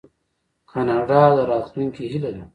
[0.71, 2.43] کاناډا د راتلونکي هیله ده.